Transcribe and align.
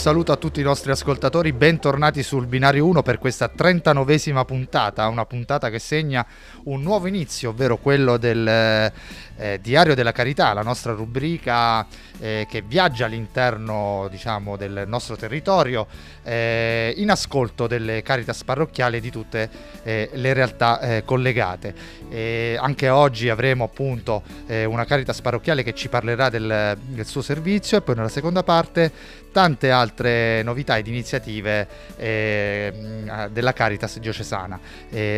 saluto 0.00 0.32
a 0.32 0.36
tutti 0.36 0.60
i 0.60 0.62
nostri 0.62 0.90
ascoltatori, 0.90 1.52
bentornati 1.52 2.22
sul 2.22 2.46
Binario 2.46 2.86
1 2.86 3.02
per 3.02 3.18
questa 3.18 3.52
39esima 3.54 4.46
puntata, 4.46 5.06
una 5.08 5.26
puntata 5.26 5.68
che 5.68 5.78
segna 5.78 6.26
un 6.64 6.80
nuovo 6.80 7.06
inizio, 7.06 7.50
ovvero 7.50 7.76
quello 7.76 8.16
del 8.16 8.90
eh, 9.40 9.58
Diario 9.60 9.94
della 9.94 10.12
Carità, 10.12 10.52
la 10.52 10.62
nostra 10.62 10.92
rubrica 10.92 11.86
eh, 12.20 12.46
che 12.48 12.60
viaggia 12.60 13.06
all'interno 13.06 14.06
diciamo, 14.10 14.56
del 14.56 14.84
nostro 14.86 15.16
territorio 15.16 15.86
eh, 16.22 16.92
in 16.96 17.10
ascolto 17.10 17.66
delle 17.66 18.02
Caritas 18.02 18.44
parrocchiali 18.44 18.98
e 18.98 19.00
di 19.00 19.10
tutte 19.10 19.48
eh, 19.82 20.10
le 20.12 20.32
realtà 20.34 20.80
eh, 20.80 21.04
collegate. 21.04 21.74
anche 22.58 22.88
oggi 22.88 23.28
avremo 23.28 23.64
appunto 23.64 24.22
eh, 24.46 24.64
una 24.64 24.84
Caritas 24.84 25.20
parrocchiale 25.20 25.62
che 25.62 25.74
ci 25.74 25.88
parlerà 25.88 26.28
del, 26.28 26.76
del 26.78 27.06
suo 27.06 27.22
servizio 27.22 27.78
e 27.78 27.80
poi 27.80 27.94
nella 27.94 28.08
seconda 28.08 28.42
parte 28.42 28.92
tante 29.32 29.70
altre 29.70 30.42
novità 30.42 30.76
ed 30.76 30.88
iniziative 30.88 31.68
della 31.96 33.52
Caritas 33.52 33.98
diocesana. 34.00 34.58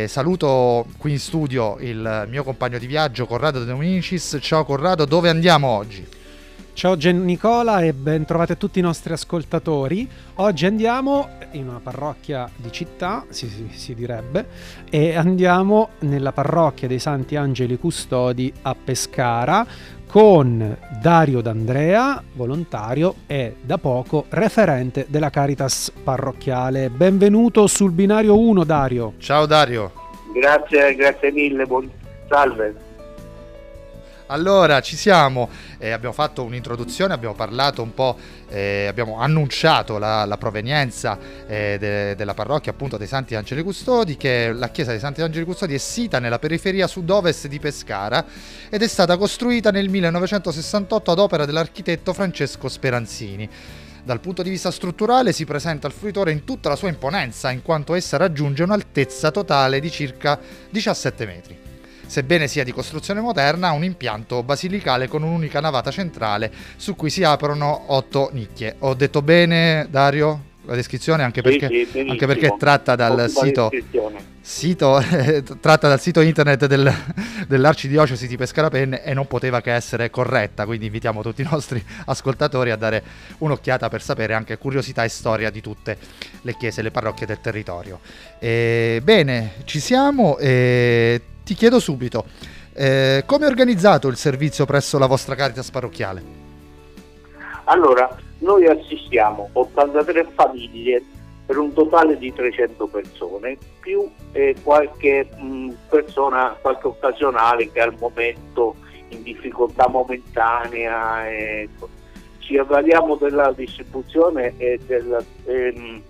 Saluto 0.05 0.85
qui 0.97 1.11
in 1.13 1.19
studio 1.19 1.77
il 1.79 2.27
mio 2.29 2.43
compagno 2.43 2.77
di 2.77 2.85
viaggio 2.85 3.25
Corrado 3.25 3.63
De 3.63 3.73
Dominicis. 4.13 4.37
Ciao 4.41 4.63
Corrado, 4.63 5.05
dove 5.05 5.29
andiamo 5.29 5.67
oggi? 5.67 6.05
Ciao 6.73 6.97
Gian 6.97 7.23
Nicola 7.23 7.81
e 7.81 7.93
ben 7.93 8.25
trovati 8.25 8.51
a 8.51 8.55
tutti 8.55 8.79
i 8.79 8.81
nostri 8.81 9.13
ascoltatori. 9.13 10.07
Oggi 10.35 10.65
andiamo 10.65 11.29
in 11.51 11.67
una 11.67 11.79
parrocchia 11.81 12.49
di 12.55 12.71
città, 12.71 13.25
si, 13.29 13.47
si, 13.47 13.69
si, 13.71 13.95
direbbe, 13.95 14.47
e 14.89 15.15
andiamo 15.15 15.89
nella 15.99 16.31
parrocchia 16.31 16.87
dei 16.87 16.99
Santi 16.99 17.35
Angeli 17.35 17.77
Custodi 17.77 18.51
a 18.63 18.75
Pescara 18.75 19.65
con 20.07 20.77
Dario 21.01 21.41
D'Andrea, 21.41 22.21
volontario 22.33 23.15
e 23.25 23.55
da 23.61 23.77
poco 23.77 24.25
referente 24.29 25.05
della 25.09 25.29
Caritas 25.29 25.91
parrocchiale. 26.03 26.89
Benvenuto 26.89 27.65
sul 27.67 27.91
binario 27.91 28.37
1 28.37 28.63
Dario. 28.63 29.13
Ciao 29.17 29.45
Dario. 29.45 29.91
Grazie, 30.33 30.95
grazie 30.95 31.31
mille, 31.31 31.65
buon... 31.65 31.89
salve. 32.27 32.91
Allora, 34.27 34.79
ci 34.79 34.95
siamo, 34.95 35.49
eh, 35.77 35.91
abbiamo 35.91 36.13
fatto 36.13 36.43
un'introduzione, 36.43 37.13
abbiamo 37.13 37.35
parlato 37.35 37.81
un 37.81 37.93
po', 37.93 38.17
eh, 38.47 38.85
abbiamo 38.87 39.19
annunciato 39.19 39.97
la, 39.97 40.23
la 40.23 40.37
provenienza 40.37 41.17
eh, 41.45 41.77
de, 41.77 42.15
della 42.15 42.33
parrocchia 42.33 42.71
appunto 42.71 42.97
dei 42.97 43.07
Santi 43.07 43.35
Angeli 43.35 43.61
Custodi, 43.63 44.15
che 44.15 44.53
la 44.53 44.69
chiesa 44.69 44.91
dei 44.91 44.99
Santi 44.99 45.21
Angeli 45.21 45.43
Custodi 45.43 45.73
è 45.73 45.77
sita 45.77 46.19
nella 46.19 46.39
periferia 46.39 46.87
sud-ovest 46.87 47.47
di 47.47 47.59
Pescara 47.59 48.25
ed 48.69 48.81
è 48.81 48.87
stata 48.87 49.17
costruita 49.17 49.71
nel 49.71 49.89
1968 49.89 51.11
ad 51.11 51.19
opera 51.19 51.45
dell'architetto 51.45 52.13
Francesco 52.13 52.69
Speranzini. 52.69 53.49
Dal 54.05 54.19
punto 54.19 54.41
di 54.41 54.49
vista 54.49 54.71
strutturale 54.71 55.31
si 55.31 55.45
presenta 55.45 55.87
il 55.87 55.93
fruitore 55.93 56.31
in 56.31 56.43
tutta 56.45 56.69
la 56.69 56.75
sua 56.75 56.89
imponenza, 56.89 57.51
in 57.51 57.61
quanto 57.61 57.93
essa 57.93 58.17
raggiunge 58.17 58.63
un'altezza 58.63 59.31
totale 59.31 59.79
di 59.79 59.91
circa 59.91 60.39
17 60.69 61.25
metri 61.25 61.71
sebbene 62.05 62.47
sia 62.47 62.63
di 62.63 62.71
costruzione 62.71 63.21
moderna, 63.21 63.69
ha 63.69 63.71
un 63.71 63.83
impianto 63.83 64.43
basilicale 64.43 65.07
con 65.07 65.23
un'unica 65.23 65.59
navata 65.59 65.91
centrale 65.91 66.51
su 66.75 66.95
cui 66.95 67.09
si 67.09 67.23
aprono 67.23 67.85
otto 67.87 68.29
nicchie. 68.33 68.75
Ho 68.79 68.93
detto 68.93 69.21
bene, 69.21 69.87
Dario? 69.89 70.51
La 70.65 70.75
descrizione 70.75 71.23
anche 71.23 71.41
perché, 71.41 71.67
sì, 71.91 72.05
anche 72.07 72.25
perché 72.25 72.55
tratta 72.57 72.95
dal 72.95 73.29
sito, 73.29 73.69
sito 74.39 74.97
eh, 74.97 75.43
tratta 75.59 75.89
dal 75.89 75.99
sito 75.99 76.21
internet 76.21 76.67
del, 76.67 76.89
dell'Arcidiocesi 77.49 78.27
di 78.27 78.37
Pescarapenne 78.37 79.03
e 79.03 79.13
non 79.13 79.27
poteva 79.27 79.59
che 79.59 79.73
essere 79.73 80.09
corretta, 80.09 80.65
quindi 80.65 80.85
invitiamo 80.85 81.21
tutti 81.21 81.41
i 81.41 81.47
nostri 81.51 81.83
ascoltatori 82.05 82.71
a 82.71 82.77
dare 82.77 83.03
un'occhiata 83.39 83.89
per 83.89 84.01
sapere 84.01 84.35
anche 84.35 84.57
curiosità 84.57 85.03
e 85.03 85.09
storia 85.09 85.49
di 85.49 85.59
tutte 85.59 85.97
le 86.43 86.55
chiese 86.55 86.79
e 86.79 86.83
le 86.83 86.91
parrocchie 86.91 87.25
del 87.25 87.41
territorio. 87.41 87.99
E, 88.39 89.01
bene, 89.03 89.55
ci 89.65 89.81
siamo. 89.81 90.37
E 90.37 91.21
ti 91.43 91.53
chiedo 91.53 91.79
subito, 91.79 92.25
eh, 92.73 93.23
come 93.25 93.45
è 93.45 93.49
organizzato 93.49 94.07
il 94.07 94.17
servizio 94.17 94.65
presso 94.65 94.97
la 94.97 95.07
vostra 95.07 95.35
Caritas 95.35 95.69
parrocchiale? 95.69 96.41
Allora, 97.65 98.15
noi 98.39 98.67
assistiamo 98.67 99.49
83 99.53 100.27
famiglie 100.33 101.03
per 101.45 101.57
un 101.57 101.73
totale 101.73 102.17
di 102.17 102.33
300 102.33 102.87
persone, 102.87 103.57
più 103.79 104.09
eh, 104.31 104.55
qualche 104.63 105.27
mh, 105.35 105.73
persona, 105.89 106.57
qualche 106.61 106.87
occasionale 106.87 107.71
che 107.71 107.81
al 107.81 107.95
momento 107.99 108.75
in 109.09 109.23
difficoltà 109.23 109.87
momentanea. 109.87 111.29
Eh, 111.29 111.69
ci 112.43 112.57
avvaliamo 112.57 113.15
della 113.15 113.53
distribuzione 113.53 114.53
e 114.57 114.79
del, 114.85 115.25
ehm, 115.45 116.01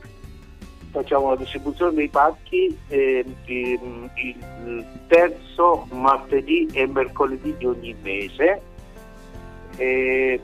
facciamo 0.93 1.31
la 1.31 1.35
distribuzione 1.35 1.95
dei 1.95 2.07
pacchi 2.07 2.77
eh, 2.87 3.25
il 3.45 4.85
terzo 5.07 5.87
martedì 5.91 6.69
e 6.71 6.85
mercoledì 6.85 7.55
di 7.57 7.65
ogni 7.65 7.95
mese 8.01 8.61
e 9.77 10.39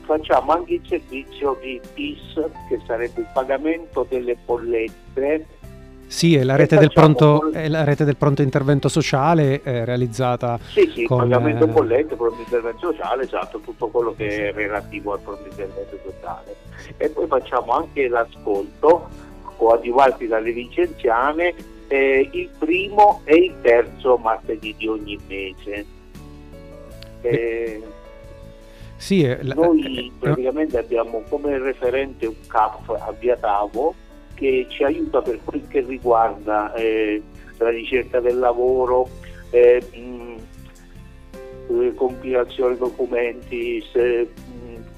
facciamo 0.00 0.52
anche 0.52 0.74
il 0.74 0.82
servizio 0.88 1.58
di 1.60 1.78
PIS 1.92 2.34
che 2.68 2.80
sarebbe 2.86 3.20
il 3.20 3.28
pagamento 3.32 4.06
delle 4.08 4.36
bollette 4.42 5.46
sì, 6.06 6.34
è 6.34 6.42
la 6.42 6.56
rete, 6.56 6.76
del 6.76 6.90
pronto, 6.92 7.52
è 7.52 7.68
la 7.68 7.84
rete 7.84 8.04
del 8.04 8.16
pronto 8.16 8.42
intervento 8.42 8.88
sociale 8.88 9.62
eh, 9.62 9.84
realizzata. 9.84 10.58
Sì, 10.60 10.90
sì, 10.92 11.04
con, 11.04 11.18
pagamento 11.18 11.64
eh... 11.64 11.68
bollette, 11.68 12.16
pronto 12.16 12.40
intervento 12.40 12.90
sociale, 12.90 13.22
esatto, 13.22 13.60
tutto 13.60 13.86
quello 13.86 14.12
che 14.16 14.48
è 14.48 14.52
relativo 14.52 15.12
al 15.12 15.20
pronto 15.20 15.44
intervento 15.48 15.96
sociale. 16.04 16.56
E 16.96 17.10
poi 17.10 17.28
facciamo 17.28 17.70
anche 17.74 18.08
l'ascolto 18.08 19.08
coadiuvati 19.60 20.26
dalle 20.26 20.52
licenziane 20.52 21.54
eh, 21.88 22.26
il 22.32 22.48
primo 22.58 23.20
e 23.24 23.36
il 23.36 23.54
terzo 23.60 24.16
martedì 24.16 24.74
di 24.78 24.88
ogni 24.88 25.18
mese. 25.28 25.84
Eh, 27.20 27.82
sì, 28.96 29.22
eh, 29.22 29.40
noi 29.42 30.06
eh, 30.06 30.10
praticamente 30.18 30.78
abbiamo 30.78 31.22
come 31.28 31.58
referente 31.58 32.24
un 32.24 32.36
CAF 32.46 32.88
a 32.88 33.14
Via 33.18 33.36
Tavo 33.36 33.94
che 34.34 34.64
ci 34.70 34.82
aiuta 34.82 35.20
per 35.20 35.40
quel 35.44 35.68
che 35.68 35.80
riguarda 35.80 36.72
eh, 36.72 37.20
la 37.58 37.68
ricerca 37.68 38.20
del 38.20 38.38
lavoro, 38.38 39.06
eh, 39.50 39.84
compilazione 41.94 42.78
documenti, 42.78 43.84
se, 43.92 44.26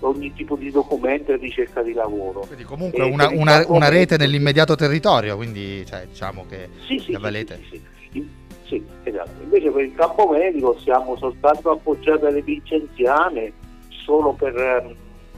ogni 0.02 0.32
tipo 0.32 0.56
di 0.56 0.70
documento 0.70 1.32
e 1.32 1.36
ricerca 1.36 1.82
di 1.82 1.92
lavoro. 1.92 2.40
Quindi 2.40 2.64
comunque 2.64 3.04
una, 3.04 3.28
una, 3.28 3.64
una, 3.68 3.88
rete 3.88 4.16
nell'immediato 4.16 4.74
territorio, 4.74 5.36
quindi 5.36 5.84
cioè, 5.86 6.06
diciamo 6.06 6.46
che 6.48 6.68
sì, 6.86 6.98
sì, 6.98 7.14
avvalete. 7.14 7.60
Sì, 7.70 7.82
sì, 8.10 8.30
sì, 8.66 8.84
esatto. 9.04 9.42
Invece 9.42 9.70
per 9.70 9.84
il 9.84 9.94
campo 9.94 10.28
medico 10.28 10.78
siamo 10.78 11.16
soltanto 11.16 11.70
appoggiati 11.70 12.24
alle 12.26 12.42
licenziane 12.44 13.52
solo 13.88 14.32
per 14.32 14.54
um, 14.54 14.94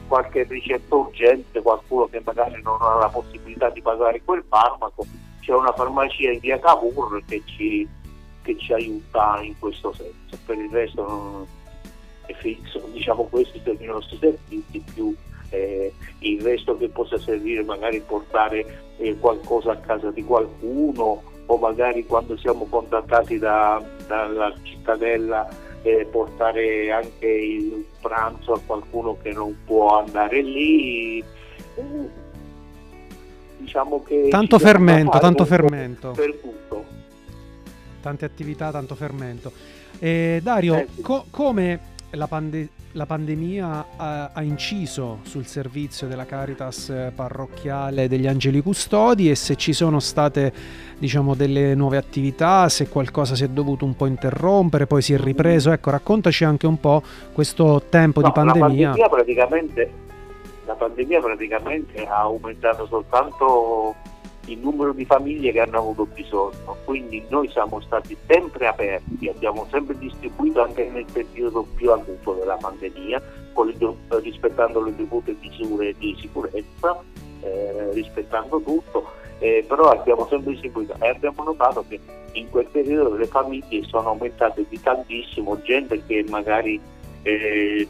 qualche 0.08 0.44
ricetta 0.44 0.94
urgente, 0.94 1.60
qualcuno 1.60 2.06
che 2.06 2.20
magari 2.24 2.60
non 2.62 2.78
ha 2.80 2.96
la 2.96 3.08
possibilità 3.08 3.70
di 3.70 3.82
pagare 3.82 4.22
quel 4.24 4.44
farmaco, 4.48 5.06
c'è 5.40 5.52
una 5.52 5.72
farmacia 5.72 6.30
in 6.30 6.38
via 6.38 6.58
Cavour 6.58 7.22
che 7.26 7.42
ci, 7.44 7.86
che 8.42 8.56
ci 8.58 8.72
aiuta 8.72 9.40
in 9.42 9.58
questo 9.58 9.92
senso, 9.92 10.38
per 10.46 10.56
il 10.58 10.70
resto 10.70 11.06
non 11.06 11.46
sono 12.64 12.86
diciamo 12.88 13.24
questi 13.24 13.60
sono 13.64 13.78
i 13.80 13.86
nostri 13.86 14.18
servizi 14.18 14.82
più 14.92 15.14
eh, 15.50 15.92
il 16.20 16.40
resto 16.40 16.76
che 16.76 16.88
possa 16.88 17.18
servire 17.18 17.62
magari 17.62 18.00
portare 18.00 18.92
eh, 18.98 19.16
qualcosa 19.18 19.72
a 19.72 19.76
casa 19.76 20.10
di 20.10 20.24
qualcuno 20.24 21.22
o 21.46 21.56
magari 21.58 22.06
quando 22.06 22.36
siamo 22.38 22.66
contattati 22.66 23.38
da, 23.38 23.82
dalla 24.06 24.52
cittadella 24.62 25.48
eh, 25.84 26.06
portare 26.10 26.90
anche 26.90 27.26
il 27.26 27.84
pranzo 28.00 28.54
a 28.54 28.60
qualcuno 28.64 29.18
che 29.22 29.32
non 29.32 29.54
può 29.66 29.98
andare 29.98 30.40
lì. 30.42 31.22
Diciamo 33.58 34.02
che 34.02 34.28
tanto 34.30 34.58
fermento 34.58 35.18
tanto 35.18 35.44
fermento. 35.44 36.12
per 36.12 36.34
tutto. 36.40 36.84
Tante 38.00 38.24
attività 38.24 38.70
tanto 38.70 38.94
fermento. 38.94 39.52
Eh, 39.98 40.40
Dario 40.42 40.76
eh, 40.76 40.88
co- 41.02 41.26
come 41.30 41.92
la, 42.14 42.26
pande- 42.26 42.68
la 42.92 43.06
pandemia 43.06 43.86
ha, 43.96 44.30
ha, 44.32 44.42
inciso 44.42 45.18
sul 45.22 45.46
servizio 45.46 46.06
della 46.06 46.26
Caritas 46.26 46.92
parrocchiale 47.14 48.08
degli 48.08 48.26
Angeli 48.26 48.60
Custodi 48.60 49.30
e 49.30 49.34
se 49.34 49.56
ci 49.56 49.72
sono 49.72 50.00
state 50.00 50.52
diciamo 50.98 51.34
delle 51.34 51.74
nuove 51.74 51.96
attività, 51.96 52.68
se 52.68 52.88
qualcosa 52.88 53.34
si 53.34 53.44
è 53.44 53.48
dovuto 53.48 53.84
un 53.84 53.96
po' 53.96 54.06
interrompere, 54.06 54.86
poi 54.86 55.02
si 55.02 55.12
è 55.12 55.18
ripreso. 55.18 55.70
Ecco, 55.70 55.90
raccontaci 55.90 56.44
anche 56.44 56.66
un 56.66 56.78
po' 56.78 57.02
questo 57.32 57.82
tempo 57.88 58.20
no, 58.20 58.26
di 58.26 58.32
pandemia. 58.32 58.94
La 58.96 59.08
pandemia 59.08 59.88
la 60.66 60.74
pandemia 60.74 61.20
praticamente 61.20 62.06
ha 62.06 62.20
aumentato 62.20 62.86
soltanto 62.86 63.94
il 64.46 64.58
numero 64.58 64.92
di 64.92 65.04
famiglie 65.04 65.52
che 65.52 65.60
hanno 65.60 65.78
avuto 65.78 66.06
bisogno, 66.06 66.76
quindi 66.84 67.24
noi 67.28 67.48
siamo 67.50 67.80
stati 67.80 68.16
sempre 68.26 68.66
aperti, 68.66 69.28
abbiamo 69.28 69.66
sempre 69.70 69.96
distribuito 69.98 70.62
anche 70.62 70.88
nel 70.88 71.06
periodo 71.10 71.66
più 71.74 71.90
acuto 71.90 72.34
della 72.34 72.56
pandemia, 72.56 73.22
rispettando 74.08 74.82
le 74.82 74.94
dovute 74.96 75.36
misure 75.40 75.94
di 75.98 76.16
sicurezza 76.20 77.02
eh, 77.44 77.92
rispettando 77.92 78.60
tutto, 78.60 79.12
eh, 79.38 79.64
però 79.66 79.90
abbiamo 79.90 80.26
sempre 80.28 80.56
seguito 80.60 80.94
e 80.98 81.08
abbiamo 81.08 81.44
notato 81.44 81.84
che 81.86 82.00
in 82.32 82.48
quel 82.50 82.66
periodo 82.66 83.14
le 83.14 83.26
famiglie 83.26 83.82
sono 83.84 84.08
aumentate 84.08 84.64
di 84.68 84.80
tantissimo, 84.80 85.60
gente 85.62 86.02
che 86.06 86.24
magari 86.28 86.80
eh, 87.22 87.86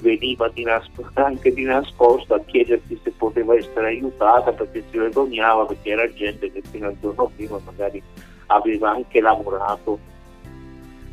veniva 0.00 0.48
di 0.48 0.64
nascosto, 0.64 1.20
anche 1.22 1.52
di 1.52 1.62
nascosto 1.62 2.34
a 2.34 2.40
chiedersi 2.40 2.98
se 3.02 3.10
poteva 3.12 3.54
essere 3.54 3.88
aiutata 3.88 4.52
perché 4.52 4.84
si 4.90 4.98
vergognava 4.98 5.66
perché 5.66 5.90
era 5.90 6.12
gente 6.12 6.50
che 6.50 6.62
fino 6.70 6.88
al 6.88 6.96
giorno 7.00 7.30
prima 7.34 7.58
magari 7.64 8.02
aveva 8.46 8.90
anche 8.90 9.20
lavorato. 9.20 10.08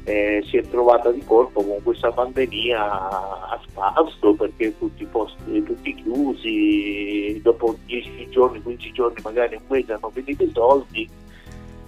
Eh, 0.04 0.42
si 0.48 0.56
è 0.56 0.62
trovata 0.62 1.12
di 1.12 1.22
colpo 1.26 1.62
con 1.62 1.84
questa 1.84 2.10
pandemia 2.14 2.80
a 2.82 3.60
spasso 3.68 4.36
perché 4.36 4.78
tutti 4.78 5.04
posti 5.04 5.62
tutti 5.64 5.96
chiusi 5.96 7.42
dopo 7.44 7.76
10 7.86 8.30
giorni, 8.30 8.62
15 8.62 8.92
giorni 8.94 9.22
magari 9.22 9.56
un 9.56 9.64
mese 9.68 9.92
hanno 9.92 10.10
finito 10.10 10.44
i 10.44 10.52
soldi 10.54 11.10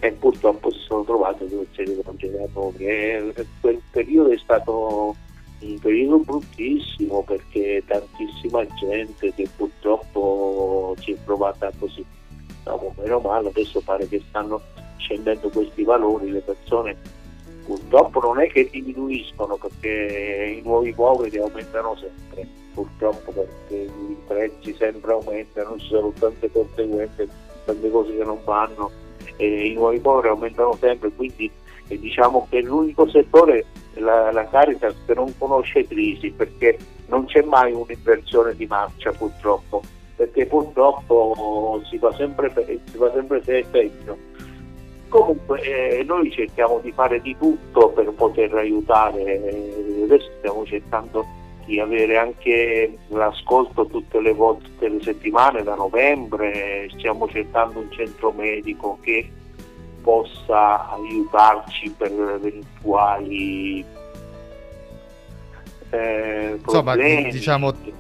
e 0.02 0.12
purtroppo 0.12 0.70
si 0.70 0.80
sono 0.80 1.06
trovate 1.06 1.48
due 1.48 1.66
serie 1.74 1.96
di 1.96 2.02
congelatori 2.04 3.34
quel 3.62 3.82
periodo 3.90 4.32
è 4.32 4.38
stato 4.38 5.16
un 5.62 5.80
periodo 5.80 6.20
bruttissimo 6.20 7.24
perché 7.24 7.84
tantissima 7.86 8.66
gente 8.80 9.34
che 9.34 9.48
purtroppo 9.56 10.96
si 11.00 11.12
è 11.12 11.18
trovata 11.26 11.72
così. 11.78 12.06
No, 12.66 12.94
meno 12.98 13.20
male 13.20 13.48
adesso 13.50 13.82
pare 13.82 14.08
che 14.08 14.22
stanno 14.28 14.62
scendendo 14.98 15.50
questi 15.50 15.84
valori 15.84 16.30
le 16.30 16.42
persone 16.42 16.96
purtroppo 17.70 18.20
non 18.20 18.42
è 18.42 18.48
che 18.48 18.68
diminuiscono 18.70 19.58
perché 19.58 20.56
i 20.58 20.62
nuovi 20.62 20.92
poveri 20.94 21.38
aumentano 21.38 21.96
sempre 21.96 22.48
purtroppo 22.74 23.32
perché 23.32 23.76
i 23.76 24.18
prezzi 24.26 24.74
sempre 24.76 25.12
aumentano 25.12 25.78
ci 25.78 25.88
sono 25.88 26.12
tante 26.18 26.52
conseguenze 26.52 27.28
tante 27.66 27.90
cose 27.92 28.16
che 28.16 28.24
non 28.24 28.40
vanno 28.44 28.92
e 29.38 29.68
i 29.68 29.74
nuovi 29.74 30.00
poveri 30.00 30.30
aumentano 30.30 30.76
sempre 30.80 31.12
quindi 31.12 31.50
eh, 31.88 32.00
diciamo 32.00 32.48
che 32.50 32.62
l'unico 32.62 33.08
settore 33.08 33.66
la, 34.00 34.32
la 34.32 34.48
Caritas 34.48 34.96
non 35.16 35.38
conosce 35.38 35.86
crisi 35.86 36.32
perché 36.32 36.78
non 37.08 37.26
c'è 37.26 37.42
mai 37.42 37.74
un'inversione 37.74 38.56
di 38.56 38.66
marcia 38.66 39.12
purtroppo, 39.12 39.82
perché 40.16 40.46
purtroppo 40.46 41.82
si 41.90 41.98
va 41.98 42.14
sempre, 42.14 42.52
si 42.86 42.98
va 42.98 43.12
sempre 43.14 43.42
peggio. 43.70 44.18
Comunque 45.10 45.62
eh, 45.62 46.04
noi 46.04 46.32
cerchiamo 46.32 46.80
di 46.80 46.92
fare 46.92 47.20
di 47.20 47.36
tutto 47.38 47.90
per 47.90 48.12
poter 48.12 48.54
aiutare, 48.54 49.24
eh, 49.24 50.04
adesso 50.04 50.30
stiamo 50.38 50.66
cercando 50.66 51.26
di 51.66 51.80
avere 51.80 52.18
anche 52.18 52.98
l'ascolto 53.08 53.86
tutte 53.88 54.20
le 54.20 54.34
volte, 54.34 54.66
tutte 54.66 54.90
le 54.90 55.02
settimane 55.02 55.64
da 55.64 55.76
novembre, 55.76 56.90
stiamo 56.96 57.28
cercando 57.28 57.80
un 57.80 57.92
centro 57.92 58.32
medico 58.32 58.98
che 59.02 59.30
possa 60.02 60.90
aiutarci 60.92 61.94
per 61.98 62.12
eventuali 62.12 63.86
eh, 65.92 66.60
Insomma, 66.64 66.96
diciamo 66.96 67.74
t- 67.74 67.94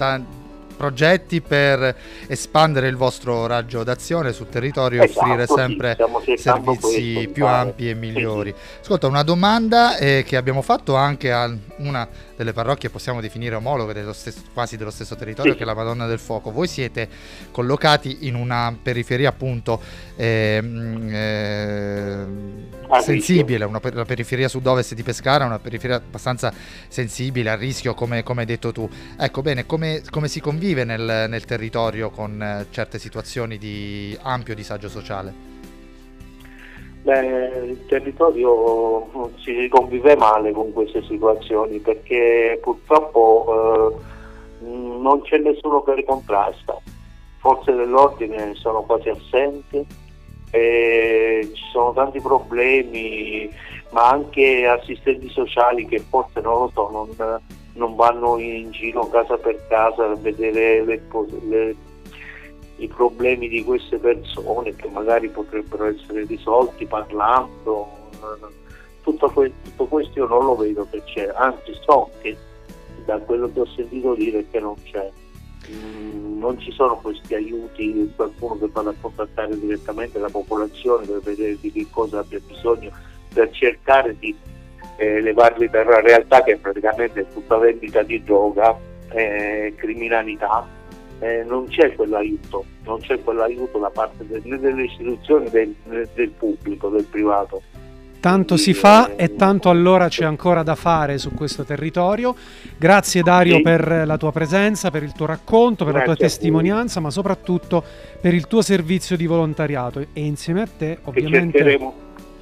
progetti 0.79 1.41
per 1.41 1.93
espandere 2.27 2.87
il 2.87 2.95
vostro 2.95 3.47
raggio 3.47 3.83
d'azione 3.83 4.31
sul 4.31 4.47
territorio 4.47 5.01
e 5.01 5.05
esatto, 5.05 5.19
offrire 5.19 5.45
sempre 5.45 5.97
sì, 6.23 6.37
servizi 6.37 7.29
più 7.33 7.45
ampi 7.45 7.89
e 7.89 7.95
migliori. 7.95 8.51
Sì, 8.51 8.63
sì. 8.75 8.79
Ascolta, 8.83 9.07
una 9.07 9.23
domanda 9.23 9.97
eh, 9.97 10.23
che 10.25 10.37
abbiamo 10.37 10.61
fatto 10.61 10.95
anche 10.95 11.33
a 11.33 11.53
una 11.79 12.07
delle 12.39 12.53
parrocchie 12.53 12.89
possiamo 12.89 13.19
definire 13.19 13.55
omologhe 13.55 13.91
dello 13.91 14.13
stesso, 14.13 14.39
quasi 14.53 14.77
dello 14.77 14.91
stesso 14.91 15.17
territorio 15.17 15.51
sì. 15.51 15.57
che 15.57 15.63
è 15.63 15.67
la 15.67 15.73
Madonna 15.73 16.07
del 16.07 16.19
Fuoco. 16.19 16.51
Voi 16.51 16.69
siete 16.69 17.09
collocati 17.51 18.19
in 18.21 18.35
una 18.35 18.73
periferia 18.81 19.27
appunto 19.27 19.81
eh, 20.15 20.61
eh, 21.09 22.25
sensibile, 23.01 23.65
una, 23.65 23.81
la 23.91 24.05
periferia 24.05 24.47
sud-ovest 24.47 24.93
di 24.93 25.03
Pescara, 25.03 25.43
una 25.43 25.59
periferia 25.59 25.97
abbastanza 25.97 26.53
sensibile 26.87 27.49
a 27.49 27.55
rischio 27.55 27.93
come, 27.93 28.23
come 28.23 28.39
hai 28.39 28.47
detto 28.47 28.71
tu. 28.71 28.89
Ecco 29.17 29.41
bene, 29.41 29.65
come, 29.65 30.01
come 30.09 30.29
si 30.29 30.39
convive 30.39 30.67
nel, 30.73 31.25
nel 31.29 31.45
territorio 31.45 32.09
con 32.09 32.41
eh, 32.41 32.67
certe 32.69 32.99
situazioni 32.99 33.57
di 33.57 34.17
ampio 34.21 34.55
disagio 34.55 34.89
sociale? 34.89 35.47
Beh, 37.01 37.65
il 37.65 37.85
territorio 37.87 39.31
si 39.37 39.67
convive 39.69 40.15
male 40.15 40.51
con 40.51 40.73
queste 40.73 41.01
situazioni 41.03 41.79
perché 41.79 42.59
purtroppo 42.61 43.95
eh, 44.61 44.65
non 44.65 45.21
c'è 45.21 45.37
nessuno 45.37 45.81
che 45.83 45.95
le 45.95 46.03
contrasta. 46.03 46.77
Forze 47.37 47.71
dell'ordine 47.71 48.53
sono 48.55 48.81
quasi 48.81 49.07
assenti, 49.09 49.85
ci 50.51 51.63
sono 51.71 51.93
tanti 51.93 52.19
problemi, 52.19 53.49
ma 53.91 54.09
anche 54.09 54.67
assistenti 54.67 55.29
sociali 55.29 55.85
che 55.85 55.99
forse 55.99 56.41
non 56.41 56.53
lo 56.53 56.71
so, 56.73 56.89
non, 56.91 57.39
non 57.79 57.95
vanno 57.95 58.37
in 58.37 58.69
giro 58.71 59.07
casa 59.09 59.37
per 59.37 59.65
casa 59.67 60.11
a 60.11 60.15
vedere 60.15 60.83
le, 60.83 61.01
le 61.47 61.75
i 62.79 62.87
problemi 62.87 63.47
di 63.47 63.63
queste 63.63 63.97
persone 63.97 64.75
che 64.75 64.87
magari 64.89 65.27
potrebbero 65.29 65.85
essere 65.85 66.25
risolti 66.25 66.85
parlando. 66.85 67.97
Tutto, 69.01 69.29
que- 69.29 69.51
tutto 69.63 69.85
questo 69.85 70.19
io 70.19 70.27
non 70.27 70.45
lo 70.45 70.55
vedo 70.55 70.87
che 70.89 71.01
c'è, 71.03 71.31
anzi 71.33 71.73
so 71.85 72.09
che 72.21 72.37
da 73.05 73.17
quello 73.19 73.51
che 73.51 73.61
ho 73.61 73.65
sentito 73.65 74.13
dire 74.13 74.45
che 74.49 74.59
non 74.59 74.75
c'è. 74.83 75.09
Mm, 75.71 76.39
non 76.39 76.59
ci 76.59 76.71
sono 76.71 76.95
questi 76.97 77.35
aiuti, 77.35 78.11
qualcuno 78.15 78.57
che 78.57 78.69
vada 78.71 78.91
a 78.91 78.95
contattare 78.99 79.59
direttamente 79.59 80.19
la 80.19 80.29
popolazione 80.29 81.05
per 81.05 81.19
vedere 81.19 81.57
di 81.59 81.71
che 81.71 81.87
cosa 81.89 82.19
abbia 82.19 82.39
bisogno, 82.45 82.91
per 83.33 83.49
cercare 83.51 84.15
di 84.17 84.35
eh, 84.99 85.21
levarli 85.21 85.69
dalla 85.69 86.01
realtà 86.01 86.43
che 86.43 86.57
praticamente 86.57 87.21
è 87.21 87.25
tutta 87.33 87.57
vendita 87.57 88.03
di 88.03 88.21
droga, 88.21 88.77
eh, 89.11 89.73
criminalità 89.77 90.67
eh, 91.19 91.43
non 91.45 91.67
c'è 91.67 91.93
quell'aiuto, 91.95 92.65
non 92.83 92.99
c'è 92.99 93.21
quell'aiuto 93.21 93.77
da 93.77 93.89
parte 93.89 94.25
de- 94.25 94.41
né 94.43 94.59
delle 94.59 94.83
istituzioni 94.83 95.49
del, 95.49 95.75
del, 96.13 96.29
pubblico, 96.29 96.89
del 96.89 97.05
privato. 97.05 97.61
Tanto 98.19 98.57
si 98.57 98.73
fa 98.73 99.15
e 99.15 99.35
tanto 99.35 99.69
allora 99.69 100.09
c'è 100.09 100.25
ancora 100.25 100.61
da 100.61 100.75
fare 100.75 101.17
su 101.17 101.33
questo 101.33 101.63
territorio. 101.63 102.35
Grazie 102.77 103.21
Dario 103.21 103.57
sì. 103.57 103.61
per 103.61 104.03
la 104.05 104.17
tua 104.17 104.33
presenza, 104.33 104.91
per 104.91 105.03
il 105.03 105.13
tuo 105.13 105.25
racconto, 105.25 105.85
per 105.85 105.93
Grazie 105.93 106.09
la 106.09 106.15
tua 106.15 106.25
testimonianza, 106.27 106.99
ma 106.99 107.11
soprattutto 107.11 107.81
per 108.19 108.33
il 108.33 108.45
tuo 108.47 108.61
servizio 108.61 109.15
di 109.15 109.25
volontariato 109.25 109.99
e 109.99 110.07
insieme 110.13 110.61
a 110.63 110.67
te 110.67 110.97
ovviamente... 111.03 111.57
Che 111.57 111.63
cercheremo 111.63 111.93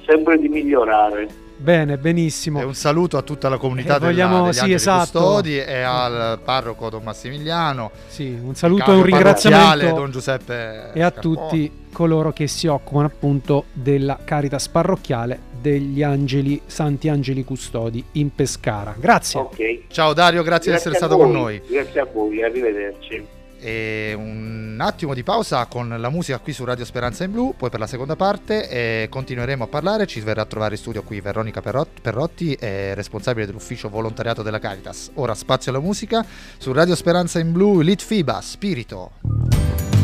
sempre 0.04 0.38
di 0.38 0.48
migliorare 0.48 1.28
Bene, 1.60 1.98
benissimo. 1.98 2.60
E 2.60 2.64
un 2.64 2.74
saluto 2.74 3.16
a 3.16 3.22
tutta 3.22 3.48
la 3.48 3.58
comunità 3.58 3.96
eh, 3.96 3.98
vogliamo, 3.98 4.42
della, 4.42 4.52
sì, 4.52 4.72
esatto. 4.72 5.18
Custodi 5.18 5.58
e 5.58 5.80
al 5.80 6.38
parroco 6.42 6.88
Don 6.88 7.02
Massimiliano. 7.02 7.90
Sì, 8.06 8.38
un 8.40 8.54
saluto 8.54 8.92
e 8.92 8.94
un 8.94 9.02
ringraziamento 9.02 9.94
Don 9.94 10.10
Giuseppe 10.10 10.92
e 10.92 11.02
a 11.02 11.10
tutti 11.10 11.86
coloro 11.92 12.32
che 12.32 12.46
si 12.46 12.68
occupano 12.68 13.06
appunto 13.06 13.64
della 13.72 14.18
Caritas 14.24 14.68
parrocchiale 14.68 15.46
degli 15.60 16.02
Angeli 16.02 16.60
Santi 16.66 17.08
Angeli 17.08 17.42
Custodi 17.42 18.04
in 18.12 18.32
Pescara. 18.32 18.94
Grazie. 18.96 19.40
Okay. 19.40 19.84
Ciao 19.88 20.12
Dario, 20.12 20.42
grazie, 20.44 20.70
grazie 20.70 20.90
di 20.90 20.96
essere 20.96 20.96
stato 20.96 21.16
voi. 21.16 21.24
con 21.24 21.34
noi. 21.34 21.62
Grazie 21.66 22.00
a 22.00 22.06
voi, 22.10 22.42
arrivederci. 22.42 23.36
E 23.60 24.14
un 24.16 24.78
attimo 24.80 25.14
di 25.14 25.22
pausa 25.22 25.66
con 25.66 25.88
la 25.88 26.10
musica 26.10 26.38
qui 26.38 26.52
su 26.52 26.64
Radio 26.64 26.84
Speranza 26.84 27.24
in 27.24 27.32
Blu, 27.32 27.54
poi 27.56 27.70
per 27.70 27.80
la 27.80 27.86
seconda 27.86 28.14
parte 28.14 28.68
eh, 28.68 29.08
continueremo 29.10 29.64
a 29.64 29.66
parlare, 29.66 30.06
ci 30.06 30.20
verrà 30.20 30.42
a 30.42 30.46
trovare 30.46 30.74
in 30.74 30.80
studio 30.80 31.02
qui 31.02 31.20
Veronica 31.20 31.60
Perrotti, 31.60 32.56
responsabile 32.60 33.46
dell'ufficio 33.46 33.88
volontariato 33.88 34.42
della 34.42 34.58
Caritas. 34.58 35.10
Ora 35.14 35.34
spazio 35.34 35.72
alla 35.72 35.80
musica 35.80 36.24
su 36.56 36.72
Radio 36.72 36.94
Speranza 36.94 37.38
in 37.40 37.52
Blu, 37.52 37.80
Litfiba, 37.80 38.40
Spirito. 38.40 39.97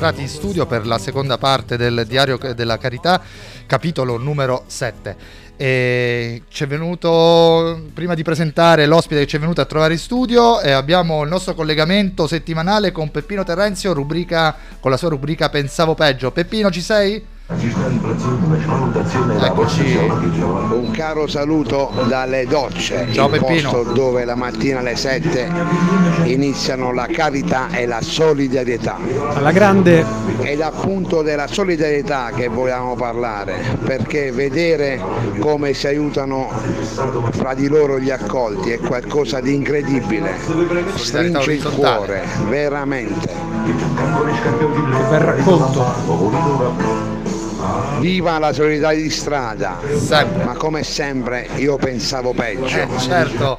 Rientrati 0.00 0.22
in 0.22 0.28
studio 0.28 0.64
per 0.64 0.86
la 0.86 0.96
seconda 0.96 1.36
parte 1.36 1.76
del 1.76 2.06
Diario 2.08 2.38
della 2.54 2.78
Carità, 2.78 3.20
capitolo 3.66 4.16
numero 4.16 4.64
7. 4.66 5.16
E 5.58 6.42
ci 6.48 6.64
è 6.64 6.66
venuto, 6.66 7.88
prima 7.92 8.14
di 8.14 8.22
presentare 8.22 8.86
l'ospite 8.86 9.20
che 9.20 9.26
ci 9.26 9.36
è 9.36 9.38
venuto 9.38 9.60
a 9.60 9.66
trovare 9.66 9.92
in 9.92 9.98
studio, 9.98 10.58
eh, 10.62 10.70
abbiamo 10.70 11.22
il 11.22 11.28
nostro 11.28 11.52
collegamento 11.54 12.26
settimanale 12.26 12.92
con 12.92 13.10
Peppino 13.10 13.44
Terrenzio, 13.44 13.92
rubrica, 13.92 14.56
con 14.80 14.90
la 14.90 14.96
sua 14.96 15.10
rubrica 15.10 15.50
Pensavo 15.50 15.94
peggio. 15.94 16.30
Peppino, 16.30 16.70
ci 16.70 16.80
sei? 16.80 17.22
Eccoci. 19.42 19.96
Un 19.96 20.90
caro 20.92 21.26
saluto 21.26 21.90
dalle 22.06 22.46
docce, 22.46 23.08
Ciao 23.10 23.26
il 23.26 23.40
Peppino. 23.40 23.72
posto 23.72 23.92
dove 23.92 24.24
la 24.24 24.36
mattina 24.36 24.78
alle 24.78 24.94
7 24.94 25.50
iniziano 26.24 26.92
la 26.92 27.08
carità 27.10 27.66
e 27.72 27.86
la 27.86 28.00
solidarietà. 28.02 28.98
Alla 29.34 29.50
grande. 29.50 30.04
Ed 30.42 30.60
appunto 30.60 31.22
della 31.22 31.48
solidarietà 31.48 32.30
che 32.32 32.46
vogliamo 32.46 32.94
parlare, 32.94 33.76
perché 33.84 34.30
vedere 34.30 35.02
come 35.40 35.74
si 35.74 35.88
aiutano 35.88 36.48
fra 37.32 37.54
di 37.54 37.66
loro 37.66 37.98
gli 37.98 38.10
accolti 38.10 38.70
è 38.70 38.78
qualcosa 38.78 39.40
di 39.40 39.54
incredibile. 39.54 40.36
Stringe 40.94 41.52
il 41.54 41.64
cuore, 41.64 42.22
veramente. 42.48 43.26
Che 43.66 43.72
bel 45.10 45.18
racconto. 45.18 46.99
Viva 48.00 48.38
la 48.38 48.52
solidarietà 48.52 48.92
di 48.92 49.10
strada! 49.10 49.78
Sempre. 49.96 50.44
Ma 50.44 50.54
come 50.54 50.82
sempre 50.82 51.48
io 51.56 51.76
pensavo 51.76 52.32
peggio. 52.32 52.78
Eh, 52.78 52.98
certo. 52.98 53.58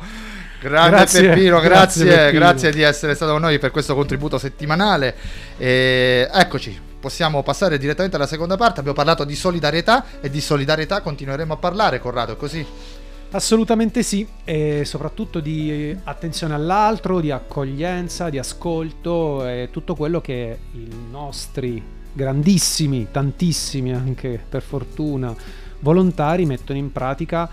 Grande 0.60 0.98
grazie, 0.98 1.30
Peppino, 1.30 1.60
grazie, 1.60 2.06
grazie, 2.06 2.32
grazie, 2.32 2.72
di 2.72 2.82
essere 2.82 3.16
stato 3.16 3.32
con 3.32 3.42
noi 3.42 3.58
per 3.58 3.72
questo 3.72 3.96
contributo 3.96 4.38
settimanale. 4.38 5.16
E 5.58 6.30
eccoci, 6.32 6.80
possiamo 7.00 7.42
passare 7.42 7.78
direttamente 7.80 8.16
alla 8.16 8.28
seconda 8.28 8.58
parte. 8.58 8.80
Abbiamo 8.80 8.98
parlato 8.98 9.24
di 9.24 9.36
solidarietà 9.36 10.06
e 10.22 10.30
di 10.30 10.40
solidarietà 10.40 11.02
continueremo 11.02 11.54
a 11.54 11.58
parlare, 11.58 12.00
Corrado, 12.00 12.34
è 12.34 12.38
così? 12.38 12.66
Assolutamente 13.32 14.04
sì, 14.04 14.28
e 14.44 14.84
soprattutto 14.86 15.40
di 15.40 15.98
attenzione 16.04 16.54
all'altro, 16.54 17.22
di 17.22 17.32
accoglienza, 17.32 18.30
di 18.30 18.38
ascolto 18.38 19.48
e 19.48 19.70
tutto 19.72 19.96
quello 19.96 20.20
che 20.22 20.58
i 20.74 20.90
nostri 21.10 22.00
grandissimi, 22.14 23.08
tantissimi 23.12 23.94
anche 23.94 24.40
per 24.48 24.62
fortuna, 24.62 25.36
volontari 25.80 26.46
mettono 26.46 26.78
in 26.78 26.92
pratica 26.92 27.50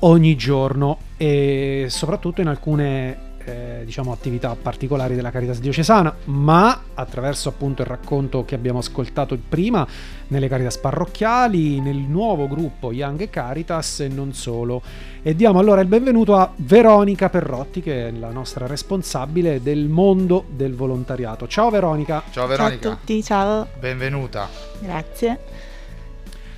ogni 0.00 0.36
giorno 0.36 0.98
e 1.16 1.86
soprattutto 1.88 2.40
in 2.40 2.48
alcune 2.48 3.32
eh, 3.44 3.82
diciamo, 3.84 4.12
attività 4.12 4.56
particolari 4.60 5.14
della 5.14 5.30
Caritas 5.30 5.60
diocesana, 5.60 6.14
ma 6.24 6.82
attraverso 6.94 7.48
appunto 7.48 7.82
il 7.82 7.88
racconto 7.88 8.44
che 8.44 8.54
abbiamo 8.54 8.78
ascoltato 8.78 9.38
prima 9.48 9.86
nelle 10.28 10.48
Caritas 10.48 10.78
parrocchiali, 10.78 11.80
nel 11.80 11.96
nuovo 11.96 12.48
gruppo 12.48 12.92
Young 12.92 13.28
Caritas 13.30 14.00
e 14.00 14.08
non 14.08 14.32
solo. 14.32 14.82
E 15.22 15.34
diamo 15.34 15.58
allora 15.58 15.80
il 15.80 15.88
benvenuto 15.88 16.36
a 16.36 16.50
Veronica 16.56 17.28
Perrotti, 17.28 17.80
che 17.80 18.08
è 18.08 18.10
la 18.10 18.30
nostra 18.30 18.66
responsabile 18.66 19.62
del 19.62 19.88
mondo 19.88 20.44
del 20.48 20.74
volontariato. 20.74 21.46
Ciao 21.46 21.70
Veronica. 21.70 22.22
Ciao 22.30 22.46
Veronica. 22.46 22.80
Ciao 22.80 22.92
a 22.92 22.96
tutti, 22.96 23.22
ciao. 23.22 23.68
Benvenuta. 23.78 24.48
Grazie. 24.80 25.38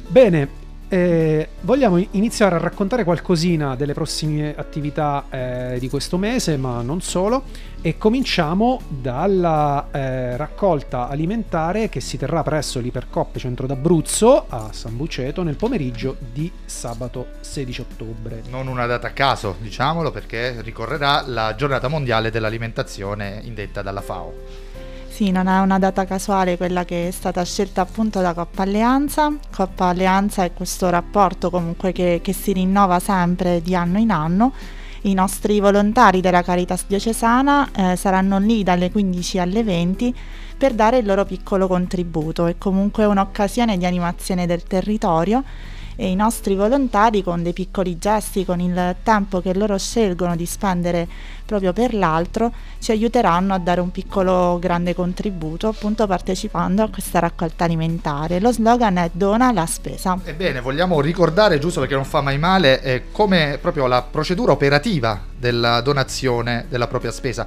Bene, 0.08 0.64
eh, 0.88 1.48
vogliamo 1.62 1.98
iniziare 2.12 2.54
a 2.54 2.58
raccontare 2.58 3.04
qualcosina 3.04 3.74
delle 3.74 3.92
prossime 3.92 4.54
attività 4.56 5.26
eh, 5.30 5.76
di 5.80 5.88
questo 5.88 6.16
mese, 6.16 6.56
ma 6.56 6.80
non 6.82 7.00
solo, 7.00 7.44
e 7.80 7.98
cominciamo 7.98 8.80
dalla 8.88 9.88
eh, 9.90 10.36
raccolta 10.36 11.08
alimentare 11.08 11.88
che 11.88 12.00
si 12.00 12.16
terrà 12.16 12.42
presso 12.42 12.78
l'Ipercoppe 12.78 13.38
Centro 13.38 13.66
d'Abruzzo 13.66 14.46
a 14.48 14.70
San 14.72 14.96
Buceto 14.96 15.42
nel 15.42 15.56
pomeriggio 15.56 16.16
di 16.32 16.50
sabato 16.64 17.28
16 17.40 17.80
ottobre. 17.80 18.42
Non 18.48 18.68
una 18.68 18.86
data 18.86 19.08
a 19.08 19.12
caso, 19.12 19.56
diciamolo, 19.60 20.10
perché 20.10 20.60
ricorrerà 20.62 21.22
la 21.26 21.54
giornata 21.56 21.88
mondiale 21.88 22.30
dell'alimentazione 22.30 23.40
indetta 23.42 23.82
dalla 23.82 24.00
FAO. 24.00 24.65
Sì, 25.16 25.30
non 25.30 25.48
è 25.48 25.60
una 25.60 25.78
data 25.78 26.04
casuale 26.04 26.58
quella 26.58 26.84
che 26.84 27.08
è 27.08 27.10
stata 27.10 27.42
scelta 27.42 27.80
appunto 27.80 28.20
da 28.20 28.34
Coppa 28.34 28.64
Alleanza. 28.64 29.34
Coppa 29.50 29.86
Alleanza 29.86 30.44
è 30.44 30.52
questo 30.52 30.90
rapporto 30.90 31.48
comunque 31.48 31.92
che, 31.92 32.20
che 32.22 32.34
si 32.34 32.52
rinnova 32.52 32.98
sempre 32.98 33.62
di 33.62 33.74
anno 33.74 33.96
in 33.96 34.10
anno. 34.10 34.52
I 35.04 35.14
nostri 35.14 35.58
volontari 35.58 36.20
della 36.20 36.42
Caritas 36.42 36.84
diocesana 36.86 37.70
eh, 37.74 37.96
saranno 37.96 38.38
lì 38.38 38.62
dalle 38.62 38.90
15 38.90 39.38
alle 39.38 39.64
20 39.64 40.14
per 40.58 40.74
dare 40.74 40.98
il 40.98 41.06
loro 41.06 41.24
piccolo 41.24 41.66
contributo. 41.66 42.44
È 42.44 42.58
comunque 42.58 43.06
un'occasione 43.06 43.78
di 43.78 43.86
animazione 43.86 44.44
del 44.44 44.64
territorio 44.64 45.42
e 45.96 46.10
i 46.10 46.14
nostri 46.14 46.54
volontari 46.54 47.22
con 47.22 47.42
dei 47.42 47.54
piccoli 47.54 47.98
gesti, 47.98 48.44
con 48.44 48.60
il 48.60 48.96
tempo 49.02 49.40
che 49.40 49.54
loro 49.54 49.78
scelgono 49.78 50.36
di 50.36 50.46
spendere 50.46 51.08
proprio 51.46 51.72
per 51.72 51.94
l'altro, 51.94 52.52
ci 52.78 52.90
aiuteranno 52.90 53.54
a 53.54 53.58
dare 53.58 53.80
un 53.80 53.90
piccolo 53.90 54.58
grande 54.60 54.94
contributo 54.94 55.68
appunto 55.68 56.06
partecipando 56.06 56.82
a 56.82 56.90
questa 56.90 57.18
raccolta 57.18 57.64
alimentare. 57.64 58.40
Lo 58.40 58.52
slogan 58.52 58.98
è 58.98 59.10
dona 59.12 59.52
la 59.52 59.66
spesa. 59.66 60.18
Ebbene, 60.22 60.60
vogliamo 60.60 61.00
ricordare, 61.00 61.58
giusto 61.58 61.80
perché 61.80 61.94
non 61.94 62.04
fa 62.04 62.20
mai 62.20 62.38
male, 62.38 62.82
eh, 62.82 63.02
come 63.10 63.58
proprio 63.60 63.86
la 63.86 64.02
procedura 64.02 64.52
operativa 64.52 65.20
della 65.36 65.80
donazione 65.80 66.66
della 66.68 66.86
propria 66.86 67.10
spesa 67.10 67.46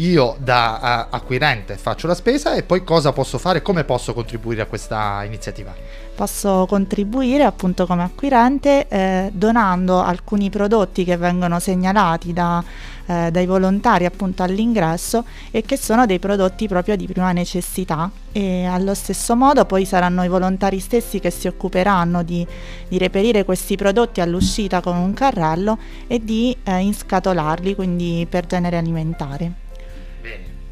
io 0.00 0.36
da 0.38 1.08
uh, 1.10 1.14
acquirente 1.14 1.76
faccio 1.76 2.06
la 2.06 2.14
spesa 2.14 2.54
e 2.54 2.62
poi 2.62 2.82
cosa 2.82 3.12
posso 3.12 3.38
fare, 3.38 3.60
come 3.60 3.84
posso 3.84 4.14
contribuire 4.14 4.62
a 4.62 4.66
questa 4.66 5.22
iniziativa? 5.24 5.74
Posso 6.14 6.66
contribuire 6.68 7.44
appunto 7.44 7.86
come 7.86 8.02
acquirente 8.02 8.88
eh, 8.88 9.30
donando 9.32 10.00
alcuni 10.00 10.50
prodotti 10.50 11.04
che 11.04 11.16
vengono 11.16 11.58
segnalati 11.60 12.32
da, 12.32 12.62
eh, 13.06 13.30
dai 13.30 13.46
volontari 13.46 14.04
appunto 14.04 14.42
all'ingresso 14.42 15.24
e 15.50 15.62
che 15.62 15.78
sono 15.78 16.04
dei 16.04 16.18
prodotti 16.18 16.68
proprio 16.68 16.96
di 16.96 17.06
prima 17.06 17.32
necessità 17.32 18.10
e 18.32 18.66
allo 18.66 18.94
stesso 18.94 19.34
modo 19.34 19.64
poi 19.64 19.86
saranno 19.86 20.22
i 20.22 20.28
volontari 20.28 20.78
stessi 20.78 21.20
che 21.20 21.30
si 21.30 21.46
occuperanno 21.46 22.22
di, 22.22 22.46
di 22.88 22.98
reperire 22.98 23.44
questi 23.44 23.76
prodotti 23.76 24.20
all'uscita 24.20 24.80
con 24.80 24.96
un 24.96 25.14
carrello 25.14 25.78
e 26.06 26.22
di 26.22 26.54
eh, 26.64 26.78
inscatolarli 26.78 27.74
quindi 27.74 28.26
per 28.28 28.46
genere 28.46 28.76
alimentare. 28.76 29.68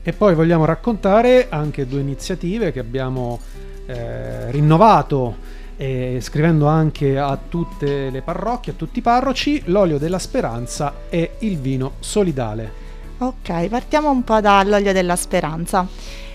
E 0.08 0.14
poi 0.14 0.34
vogliamo 0.34 0.64
raccontare 0.64 1.48
anche 1.50 1.86
due 1.86 2.00
iniziative 2.00 2.72
che 2.72 2.78
abbiamo 2.78 3.38
eh, 3.84 4.50
rinnovato 4.50 5.36
eh, 5.76 6.16
scrivendo 6.22 6.66
anche 6.66 7.18
a 7.18 7.36
tutte 7.36 8.08
le 8.08 8.22
parrocchie, 8.22 8.72
a 8.72 8.74
tutti 8.74 9.00
i 9.00 9.02
parroci, 9.02 9.64
l'olio 9.66 9.98
della 9.98 10.18
speranza 10.18 10.94
e 11.10 11.32
il 11.40 11.58
vino 11.58 11.96
solidale. 11.98 12.72
Ok, 13.18 13.68
partiamo 13.68 14.10
un 14.10 14.24
po' 14.24 14.40
dall'olio 14.40 14.94
della 14.94 15.14
speranza. 15.14 15.86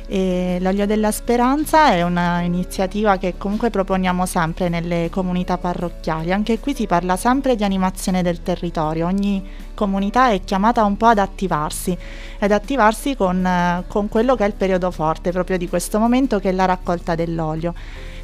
E 0.06 0.58
l'olio 0.60 0.86
della 0.86 1.12
speranza 1.12 1.92
è 1.92 2.04
un'iniziativa 2.04 3.18
che 3.18 3.36
comunque 3.38 3.70
proponiamo 3.70 4.26
sempre 4.26 4.68
nelle 4.70 5.10
comunità 5.10 5.58
parrocchiali. 5.58 6.32
Anche 6.32 6.60
qui 6.60 6.76
si 6.76 6.88
parla 6.88 7.16
sempre 7.16 7.56
di 7.56 7.64
animazione 7.64 8.22
del 8.22 8.44
territorio. 8.44 9.06
Ogni 9.08 9.44
comunità 9.74 10.30
è 10.30 10.42
chiamata 10.44 10.84
un 10.84 10.98
po' 10.98 11.08
ad 11.08 11.20
attivarsi, 11.20 11.98
ad 12.40 12.52
attivarsi 12.52 13.16
con, 13.16 13.84
con 13.88 14.10
quello 14.10 14.36
che 14.36 14.44
è 14.44 14.48
il 14.48 14.54
periodo 14.54 14.92
forte 14.92 15.32
proprio 15.32 15.58
di 15.58 15.70
questo 15.70 16.00
momento 16.00 16.40
che 16.40 16.50
è 16.50 16.54
la 16.54 16.66
raccolta 16.66 17.16
dell'olio. 17.16 17.74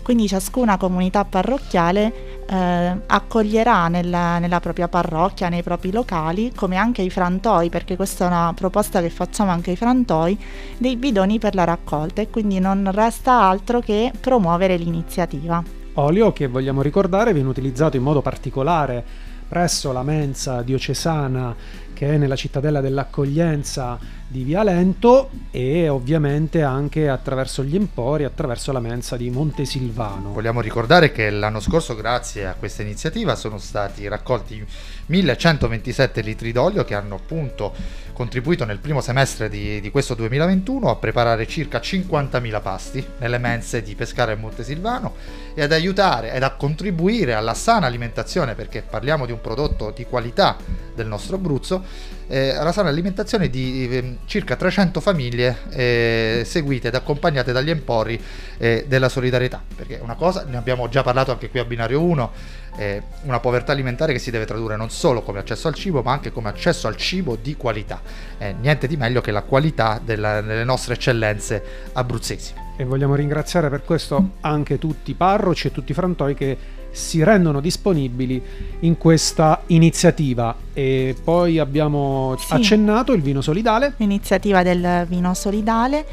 Quindi 0.10 0.28
ciascuna 0.28 0.78
comunità 0.78 1.24
parrocchiale 1.24 2.46
eh, 2.50 3.02
accoglierà 3.06 3.90
nella, 3.90 4.40
nella, 4.40 4.60
propria 4.60 4.88
parrocchia, 4.88 5.50
nei 5.50 5.62
propri 5.62 5.92
locali, 5.92 6.52
come 6.56 6.78
anche 6.78 7.04
i 7.04 7.12
frantoi, 7.12 7.70
perché 7.70 7.96
questa 7.96 8.24
è 8.26 8.28
una 8.28 8.52
proposta 8.56 9.02
che 9.02 9.12
facciamo 9.12 9.52
anche 9.52 9.70
ai 9.70 9.76
frantoi, 9.76 10.36
dei 10.80 10.98
bidoni 10.98 11.38
per 11.38 11.54
la 11.54 11.64
raccolta 11.64 12.24
e 12.24 12.32
quindi 12.32 12.58
non 12.58 12.90
resta 12.92 13.40
altro 13.40 13.82
che 13.82 14.12
promuovere 14.20 14.78
l'iniziativa. 14.78 15.64
Olio 15.94 16.34
che 16.34 16.48
vogliamo 16.48 16.82
ricordare 16.82 17.32
viene 17.32 17.50
utilizzato 17.50 17.96
in 17.96 18.02
modo 18.02 18.24
particolare 18.24 19.06
presso 19.48 19.92
la 19.92 20.02
mensa 20.02 20.64
diocesana 20.64 21.56
che 22.00 22.14
è 22.14 22.18
nella 22.18 22.38
cittadella 22.38 22.80
dell'accoglienza 22.80 24.00
di 24.26 24.44
Via 24.44 24.64
Lento 24.64 25.32
e 25.52 25.90
ovviamente 25.90 26.62
anche 26.62 27.10
attraverso 27.10 27.62
gli 27.62 27.76
empori, 27.76 28.24
attraverso 28.24 28.72
la 28.72 28.80
mensa 28.80 29.18
di 29.18 29.30
Montesilvano. 29.30 30.32
Vogliamo 30.32 30.62
ricordare 30.62 31.12
che 31.12 31.30
l'anno 31.30 31.60
scorso 31.60 31.96
grazie 31.96 32.46
a 32.46 32.54
questa 32.54 32.84
iniziativa 32.84 33.36
sono 33.36 33.58
stati 33.58 34.08
raccolti 34.08 34.66
1127 35.08 36.22
litri 36.22 36.54
d'olio 36.54 36.86
che 36.86 36.96
hanno 36.96 37.16
appunto 37.16 37.74
contribuito 38.14 38.66
nel 38.66 38.80
primo 38.80 39.02
semestre 39.02 39.50
di, 39.50 39.80
di 39.80 39.92
questo 39.92 40.14
2021 40.14 40.90
a 40.90 40.96
preparare 40.98 41.48
circa 41.48 41.80
50.000 41.80 42.62
pasti 42.62 43.06
nelle 43.20 43.38
mense 43.38 43.82
di 43.82 43.96
Pescara 43.96 44.34
e 44.34 44.36
Montesilvano 44.36 45.16
e 45.54 45.64
ad 45.64 45.72
aiutare 45.72 46.34
ed 46.34 46.44
a 46.44 46.52
contribuire 46.52 47.34
alla 47.34 47.54
sana 47.54 47.88
alimentazione 47.88 48.56
perché 48.56 48.82
parliamo 48.82 49.26
di 49.26 49.32
un 49.32 49.40
prodotto 49.40 49.92
di 49.92 50.06
qualità 50.06 50.58
del 50.94 51.08
nostro 51.08 51.38
Abruzzo 51.38 51.82
eh, 52.28 52.52
alla 52.52 52.72
sana 52.72 52.90
alimentazione 52.90 53.50
di 53.50 53.88
eh, 53.90 54.18
circa 54.26 54.56
300 54.56 55.00
famiglie 55.00 55.58
eh, 55.72 56.44
seguite 56.46 56.90
ed 56.90 56.96
accompagnate 56.96 57.52
dagli 57.52 57.70
empori 57.70 58.22
eh, 58.58 58.86
della 58.88 59.10
solidarietà, 59.10 59.62
perché 59.76 60.00
una 60.02 60.16
cosa, 60.16 60.46
ne 60.48 60.58
abbiamo 60.58 60.88
già 60.90 61.02
parlato 61.02 61.32
anche 61.32 61.50
qui 61.50 61.60
a 61.60 61.66
Binario 61.66 62.02
1, 62.02 62.32
eh, 62.78 63.02
una 63.24 63.40
povertà 63.40 63.72
alimentare 63.72 64.14
che 64.14 64.20
si 64.20 64.32
deve 64.32 64.46
tradurre 64.46 64.76
non 64.76 64.90
solo 64.90 65.22
come 65.22 65.40
accesso 65.40 65.68
al 65.68 65.74
cibo, 65.74 66.02
ma 66.02 66.12
anche 66.12 66.32
come 66.32 66.50
accesso 66.50 66.88
al 66.88 66.96
cibo 66.96 67.36
di 67.36 67.56
qualità. 67.56 68.02
Eh, 68.38 68.54
niente 68.60 68.88
di 68.88 68.96
meglio 68.96 69.22
che 69.22 69.32
la 69.32 69.42
qualità 69.42 70.00
della, 70.04 70.42
delle 70.42 70.64
nostre 70.64 70.94
eccellenze 70.94 71.64
abruzzesi. 71.94 72.54
E 72.78 72.86
vogliamo 72.86 73.16
ringraziare 73.16 73.70
per 73.70 73.84
questo 73.84 74.36
anche 74.42 74.78
tutti 74.78 75.12
i 75.12 75.14
parroci 75.14 75.68
e 75.68 75.72
tutti 75.72 75.92
i 75.92 75.94
frantoi 75.96 76.34
che 76.34 76.58
si 76.92 77.24
rendono 77.24 77.60
disponibili 77.60 78.42
in 78.82 78.98
questa 78.98 79.62
iniziativa. 79.68 80.56
E 80.74 81.16
poi 81.24 81.60
abbiamo 81.60 82.36
sì. 82.38 82.54
accennato 82.54 83.14
il 83.14 83.22
vino 83.22 83.42
solidale. 83.42 83.94
L'iniziativa 83.98 84.64
del 84.64 85.06
vino 85.08 85.34
solidale. 85.34 86.06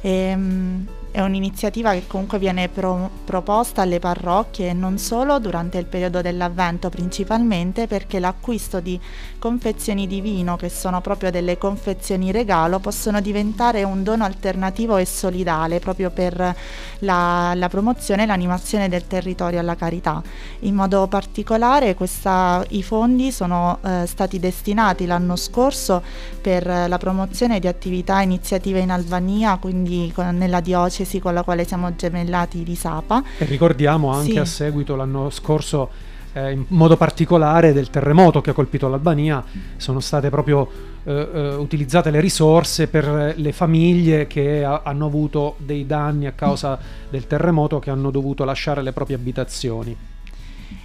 Ehm, 0.00 0.86
è 1.14 1.20
un'iniziativa 1.20 1.92
che 1.92 2.08
comunque 2.08 2.40
viene 2.40 2.68
pro- 2.68 3.08
proposta 3.24 3.82
alle 3.82 4.00
parrocchie 4.00 4.70
e 4.70 4.72
non 4.72 4.98
solo 4.98 5.38
durante 5.38 5.78
il 5.78 5.86
periodo 5.86 6.20
dell'avvento 6.20 6.88
principalmente 6.88 7.86
perché 7.86 8.18
l'acquisto 8.18 8.80
di 8.80 8.98
confezioni 9.38 10.08
di 10.08 10.20
vino 10.20 10.56
che 10.56 10.68
sono 10.68 11.00
proprio 11.00 11.30
delle 11.30 11.56
confezioni 11.56 12.32
regalo 12.32 12.80
possono 12.80 13.20
diventare 13.20 13.84
un 13.84 14.02
dono 14.02 14.24
alternativo 14.24 14.96
e 14.96 15.04
solidale 15.04 15.78
proprio 15.78 16.10
per 16.10 16.56
la, 16.98 17.52
la 17.54 17.68
promozione 17.68 18.24
e 18.24 18.26
l'animazione 18.26 18.88
del 18.88 19.06
territorio 19.06 19.60
alla 19.60 19.76
carità. 19.76 20.20
In 20.60 20.74
modo 20.74 21.06
particolare 21.06 21.94
questa, 21.94 22.64
i 22.70 22.82
fondi 22.82 23.30
sono 23.30 23.78
eh, 23.84 24.04
stati 24.06 24.40
destinati 24.40 25.06
l'anno 25.06 25.36
scorso 25.36 26.02
per 26.40 26.66
la 26.66 26.98
promozione 26.98 27.60
di 27.60 27.68
attività 27.68 28.18
e 28.18 28.24
iniziative 28.24 28.80
in 28.80 28.90
Albania, 28.90 29.58
quindi 29.58 30.10
con, 30.12 30.36
nella 30.36 30.58
diocesi 30.58 31.02
diocesi 31.04 31.20
con 31.20 31.34
la 31.34 31.42
quale 31.42 31.64
siamo 31.64 31.94
gemellati 31.94 32.62
di 32.64 32.74
Sapa. 32.74 33.22
E 33.38 33.44
ricordiamo 33.44 34.10
anche 34.12 34.32
sì. 34.32 34.38
a 34.38 34.44
seguito 34.44 34.96
l'anno 34.96 35.30
scorso 35.30 35.90
eh, 36.32 36.52
in 36.52 36.64
modo 36.68 36.96
particolare 36.96 37.72
del 37.72 37.90
terremoto 37.90 38.40
che 38.40 38.50
ha 38.50 38.52
colpito 38.54 38.88
l'Albania, 38.88 39.44
sono 39.76 40.00
state 40.00 40.30
proprio 40.30 40.68
eh, 41.04 41.28
eh, 41.32 41.54
utilizzate 41.54 42.10
le 42.10 42.20
risorse 42.20 42.88
per 42.88 43.34
le 43.36 43.52
famiglie 43.52 44.26
che 44.26 44.64
ha, 44.64 44.80
hanno 44.82 45.06
avuto 45.06 45.54
dei 45.58 45.86
danni 45.86 46.26
a 46.26 46.32
causa 46.32 46.78
del 47.08 47.26
terremoto 47.26 47.78
che 47.78 47.90
hanno 47.90 48.10
dovuto 48.10 48.44
lasciare 48.44 48.82
le 48.82 48.92
proprie 48.92 49.16
abitazioni. 49.16 49.96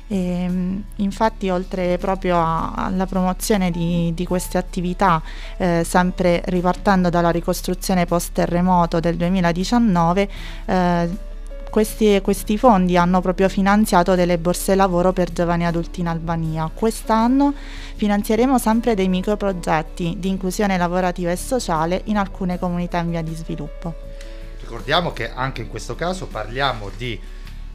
E, 0.09 0.17
ehm, 0.17 0.83
infatti 0.97 1.49
oltre 1.49 1.97
proprio 1.97 2.37
a, 2.37 2.73
alla 2.73 3.05
promozione 3.05 3.71
di, 3.71 4.11
di 4.13 4.25
queste 4.25 4.57
attività, 4.57 5.21
eh, 5.57 5.83
sempre 5.85 6.41
ripartendo 6.45 7.09
dalla 7.09 7.29
ricostruzione 7.29 8.05
post 8.05 8.33
terremoto 8.33 8.99
del 8.99 9.15
2019, 9.15 10.29
eh, 10.65 11.27
questi, 11.69 12.19
questi, 12.21 12.57
fondi 12.57 12.97
hanno 12.97 13.21
proprio 13.21 13.47
finanziato 13.47 14.15
delle 14.15 14.39
borse 14.39 14.73
lavoro 14.73 15.13
per 15.13 15.31
giovani 15.31 15.67
adulti 15.67 15.99
in 15.99 16.07
Albania. 16.07 16.69
Quest'anno 16.73 17.53
finanzieremo 17.95 18.57
sempre 18.57 18.95
dei 18.95 19.07
microprogetti 19.07 20.15
di 20.17 20.29
inclusione 20.29 20.77
lavorativa 20.77 21.29
e 21.29 21.35
sociale 21.35 22.01
in 22.05 22.17
alcune 22.17 22.57
comunità 22.57 22.97
in 22.97 23.11
via 23.11 23.21
di 23.21 23.35
sviluppo. 23.35 23.93
Ricordiamo 24.59 25.13
che 25.13 25.31
anche 25.31 25.61
in 25.61 25.67
questo 25.67 25.93
caso 25.93 26.25
parliamo 26.25 26.89
di 26.97 27.19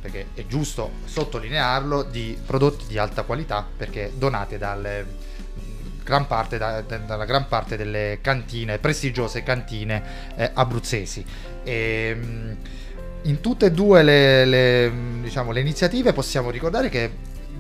perché 0.04 0.26
è 0.34 0.44
giusto 0.46 0.90
sottolinearlo, 1.06 2.02
di 2.02 2.38
prodotti 2.44 2.84
di 2.86 2.98
alta 2.98 3.22
qualità 3.22 3.66
perché 3.74 4.12
donate 4.14 4.58
dalle, 4.58 5.06
gran 6.04 6.26
parte, 6.26 6.58
da, 6.58 6.82
dalla 6.82 7.24
gran 7.24 7.48
parte 7.48 7.78
delle 7.78 8.18
cantine, 8.20 8.76
prestigiose 8.76 9.42
cantine 9.42 10.34
eh, 10.36 10.50
abruzzesi. 10.52 11.24
E, 11.64 11.72
ehm, 12.18 12.56
in 13.22 13.40
tutte 13.40 13.64
e 13.64 13.72
due 13.72 14.02
le, 14.02 14.44
le, 14.44 14.92
diciamo, 15.22 15.52
le 15.52 15.60
iniziative 15.60 16.12
possiamo 16.12 16.50
ricordare 16.50 16.90
che 16.90 17.10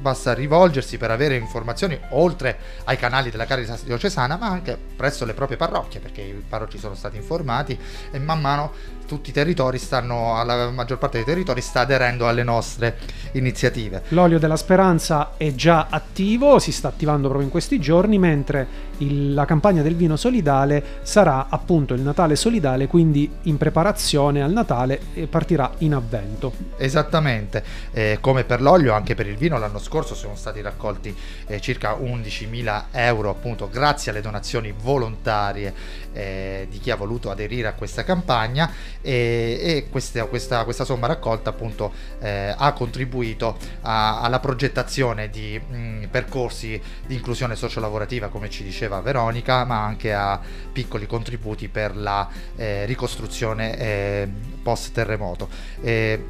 basta 0.04 0.34
rivolgersi 0.34 0.98
per 0.98 1.10
avere 1.10 1.36
informazioni 1.36 1.98
oltre 2.10 2.58
ai 2.84 2.98
canali 2.98 3.30
della 3.30 3.46
Caritas 3.46 3.84
diocesana 3.84 4.36
ma 4.36 4.48
anche 4.48 4.76
presso 4.76 5.24
le 5.24 5.32
proprie 5.32 5.56
parrocchie 5.56 5.98
perché 5.98 6.20
i 6.20 6.44
parroci 6.46 6.76
sono 6.76 6.94
stati 6.94 7.16
informati 7.16 7.78
e 8.10 8.18
man 8.18 8.42
mano 8.42 8.72
tutti 9.06 9.30
i 9.30 9.32
territori 9.32 9.78
stanno, 9.78 10.42
la 10.44 10.70
maggior 10.70 10.98
parte 10.98 11.18
dei 11.18 11.26
territori 11.26 11.60
sta 11.60 11.80
aderendo 11.80 12.26
alle 12.26 12.42
nostre 12.42 12.96
iniziative. 13.32 14.02
L'olio 14.08 14.38
della 14.38 14.56
speranza 14.56 15.32
è 15.36 15.54
già 15.54 15.86
attivo, 15.90 16.58
si 16.58 16.72
sta 16.72 16.88
attivando 16.88 17.28
proprio 17.28 17.44
in 17.44 17.50
questi 17.50 17.78
giorni, 17.78 18.18
mentre 18.18 18.92
il, 18.98 19.34
la 19.34 19.44
campagna 19.44 19.82
del 19.82 19.96
vino 19.96 20.16
solidale 20.16 20.82
sarà 21.02 21.46
appunto 21.48 21.94
il 21.94 22.00
Natale 22.00 22.36
solidale, 22.36 22.86
quindi 22.86 23.30
in 23.42 23.56
preparazione 23.56 24.42
al 24.42 24.52
Natale 24.52 25.00
e 25.14 25.26
partirà 25.26 25.72
in 25.78 25.94
avvento. 25.94 26.52
Esattamente, 26.76 27.62
eh, 27.92 28.18
come 28.20 28.44
per 28.44 28.60
l'olio 28.60 28.92
anche 28.94 29.14
per 29.14 29.26
il 29.26 29.36
vino 29.36 29.58
l'anno 29.58 29.78
scorso 29.78 30.14
sono 30.14 30.36
stati 30.36 30.60
raccolti 30.60 31.14
eh, 31.46 31.60
circa 31.60 31.96
11.000 31.96 32.84
euro 32.92 33.30
appunto 33.30 33.68
grazie 33.68 34.10
alle 34.10 34.20
donazioni 34.20 34.72
volontarie 34.76 35.74
eh, 36.14 36.66
di 36.70 36.78
chi 36.78 36.90
ha 36.90 36.96
voluto 36.96 37.30
aderire 37.30 37.68
a 37.68 37.74
questa 37.74 38.04
campagna 38.04 38.70
e, 39.02 39.58
e 39.60 39.86
questa, 39.90 40.24
questa, 40.24 40.64
questa, 40.64 40.84
somma 40.84 41.06
raccolta 41.06 41.50
appunto 41.50 41.92
eh, 42.20 42.54
ha 42.56 42.72
contribuito 42.72 43.58
a, 43.82 44.20
alla 44.20 44.40
progettazione 44.40 45.28
di 45.28 45.60
mh, 45.60 46.06
percorsi 46.10 46.80
di 47.06 47.14
inclusione 47.14 47.56
sociolavorativa 47.56 48.28
come 48.28 48.48
ci 48.48 48.62
diceva 48.62 49.00
Veronica 49.00 49.64
ma 49.64 49.84
anche 49.84 50.14
a 50.14 50.40
piccoli 50.72 51.06
contributi 51.06 51.68
per 51.68 51.96
la 51.96 52.28
eh, 52.56 52.86
ricostruzione 52.86 53.76
eh, 53.76 54.28
post 54.62 54.92
terremoto. 54.92 55.48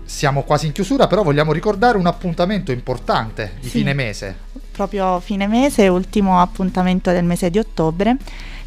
siamo 0.05 0.43
quasi 0.43 0.67
in 0.67 0.73
chiusura 0.73 1.07
però 1.07 1.23
vogliamo 1.23 1.53
ricordare 1.53 1.99
un 1.99 2.07
appuntamento 2.07 2.73
importante 2.73 3.55
di 3.61 3.69
sì, 3.69 3.79
fine 3.79 3.93
mese. 3.95 4.64
Proprio 4.75 5.21
fine 5.21 5.47
mese, 5.47 5.87
ultimo 5.87 6.41
appuntamento 6.41 7.13
del 7.13 7.25
mese 7.25 7.49
di 7.49 7.59
ottobre 7.59 8.17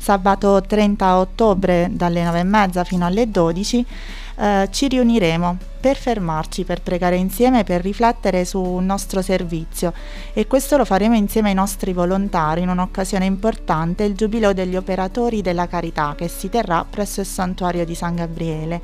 sabato 0.08 0.62
30 0.62 1.18
ottobre 1.18 1.90
dalle 1.92 2.24
9.30 2.24 2.86
fino 2.86 3.06
alle 3.06 3.30
12 3.30 3.86
eh, 4.38 4.68
ci 4.72 4.88
riuniremo 4.88 5.58
per 5.82 5.98
fermarci, 5.98 6.64
per 6.64 6.82
pregare 6.82 7.18
insieme, 7.18 7.66
per 7.66 7.82
riflettere 7.82 8.46
sul 8.46 8.82
nostro 8.84 9.22
servizio 9.22 9.92
e 10.32 10.48
questo 10.48 10.78
lo 10.78 10.86
faremo 10.86 11.16
insieme 11.16 11.50
ai 11.50 11.56
nostri 11.56 11.92
volontari 11.92 12.62
in 12.62 12.70
un'occasione 12.70 13.26
importante, 13.26 14.06
il 14.06 14.16
Giubileo 14.16 14.54
degli 14.54 14.78
operatori 14.78 15.42
della 15.42 15.68
carità 15.68 16.14
che 16.16 16.30
si 16.30 16.48
terrà 16.50 16.86
presso 16.90 17.20
il 17.20 17.26
santuario 17.26 17.84
di 17.84 17.96
San 17.96 18.16
Gabriele. 18.16 18.82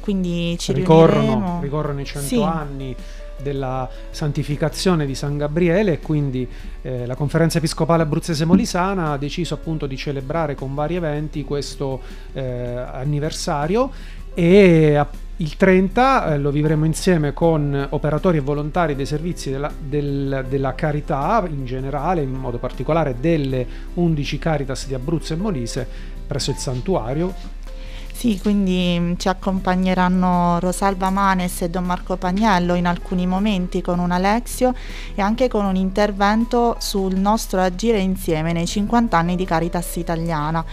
Quindi 0.00 0.56
ci 0.58 0.72
ricorrono, 0.72 1.20
riuniremo. 1.20 1.60
ricorrono 1.62 2.00
i 2.00 2.04
100 2.04 2.26
sì. 2.26 2.42
anni 2.42 2.96
della 3.42 3.88
santificazione 4.10 5.06
di 5.06 5.14
San 5.14 5.36
Gabriele 5.36 5.92
e 5.92 6.00
quindi 6.00 6.48
eh, 6.82 7.06
la 7.06 7.14
conferenza 7.14 7.58
episcopale 7.58 8.02
abruzzese 8.02 8.44
molisana 8.44 9.12
ha 9.12 9.18
deciso 9.18 9.54
appunto 9.54 9.86
di 9.86 9.96
celebrare 9.96 10.54
con 10.54 10.74
vari 10.74 10.96
eventi 10.96 11.44
questo 11.44 12.00
eh, 12.32 12.42
anniversario 12.42 13.90
e 14.34 15.06
il 15.38 15.56
30 15.56 16.34
eh, 16.34 16.38
lo 16.38 16.50
vivremo 16.50 16.84
insieme 16.84 17.32
con 17.32 17.88
operatori 17.90 18.36
e 18.36 18.40
volontari 18.40 18.94
dei 18.94 19.06
servizi 19.06 19.50
della, 19.50 19.70
del, 19.76 20.46
della 20.48 20.74
carità 20.74 21.44
in 21.48 21.64
generale, 21.64 22.22
in 22.22 22.30
modo 22.30 22.58
particolare 22.58 23.16
delle 23.18 23.66
11 23.94 24.38
Caritas 24.38 24.86
di 24.86 24.94
Abruzzo 24.94 25.32
e 25.32 25.36
Molise 25.36 25.86
presso 26.26 26.50
il 26.50 26.56
santuario 26.56 27.62
sì, 28.14 28.38
quindi 28.40 28.96
mm, 28.98 29.14
ci 29.16 29.28
accompagneranno 29.28 30.60
Rosalba 30.60 31.10
Manes 31.10 31.62
e 31.62 31.68
Don 31.68 31.84
Marco 31.84 32.16
Pagnello 32.16 32.74
in 32.74 32.86
alcuni 32.86 33.26
momenti 33.26 33.82
con 33.82 33.98
un 33.98 34.12
Alexio 34.12 34.72
e 35.16 35.20
anche 35.20 35.48
con 35.48 35.64
un 35.64 35.74
intervento 35.74 36.76
sul 36.78 37.16
nostro 37.16 37.60
agire 37.60 37.98
insieme 37.98 38.52
nei 38.52 38.66
50 38.66 39.18
anni 39.18 39.34
di 39.34 39.44
Caritas 39.44 39.96
Italiana. 39.96 40.64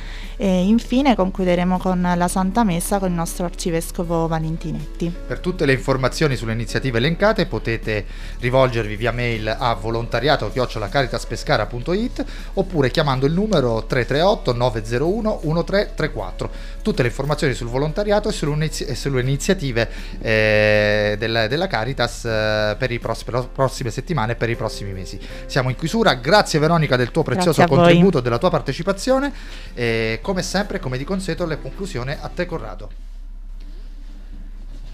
E 0.43 0.63
infine 0.63 1.15
concluderemo 1.15 1.77
con 1.77 2.13
la 2.15 2.27
Santa 2.27 2.63
Messa 2.63 2.97
con 2.97 3.09
il 3.09 3.13
nostro 3.13 3.45
arcivescovo 3.45 4.27
Valentinetti. 4.27 5.13
Per 5.27 5.39
tutte 5.39 5.67
le 5.67 5.73
informazioni 5.73 6.35
sulle 6.35 6.53
iniziative 6.53 6.97
elencate 6.97 7.45
potete 7.45 8.05
rivolgervi 8.39 8.95
via 8.95 9.11
mail 9.11 9.55
a 9.55 9.75
volontariato-caritaspescara.it 9.75 12.25
oppure 12.55 12.89
chiamando 12.89 13.27
il 13.27 13.33
numero 13.33 13.85
338 13.85 14.53
901 14.53 15.41
1334. 15.43 16.49
Tutte 16.81 17.03
le 17.03 17.09
informazioni 17.09 17.53
sul 17.53 17.67
volontariato 17.67 18.29
e 18.29 18.31
sulle, 18.31 18.55
inizi- 18.55 18.95
sulle 18.95 19.21
iniziative 19.21 19.87
eh, 20.21 21.17
del, 21.19 21.45
della 21.49 21.67
Caritas 21.67 22.25
eh, 22.25 22.75
per, 22.79 22.99
pross- 22.99 23.25
per, 23.25 23.33
le 23.35 23.47
prossime 23.53 23.91
settimane 23.91 24.31
e 24.31 24.35
per 24.35 24.49
i 24.49 24.55
prossimi 24.55 24.91
mesi. 24.91 25.19
Siamo 25.45 25.69
in 25.69 25.75
chiusura, 25.75 26.15
grazie 26.15 26.57
Veronica 26.57 26.95
del 26.95 27.11
tuo 27.11 27.21
prezioso 27.21 27.63
contributo 27.65 28.17
e 28.17 28.23
della 28.23 28.39
tua 28.39 28.49
partecipazione. 28.49 29.31
E 29.75 30.17
come 30.31 30.43
sempre, 30.43 30.79
come 30.79 30.97
di 30.97 31.03
consueto, 31.03 31.45
la 31.45 31.57
conclusione 31.57 32.17
a 32.21 32.29
te 32.29 32.45
Corrado. 32.45 32.89